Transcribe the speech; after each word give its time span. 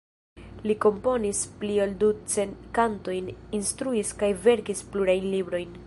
Li 0.69 0.75
komponis 0.85 1.41
pli 1.59 1.75
ol 1.85 1.93
ducent 2.05 2.65
kantojn, 2.79 3.31
instruis 3.61 4.15
kaj 4.25 4.35
verkis 4.49 4.85
plurajn 4.95 5.31
librojn. 5.37 5.79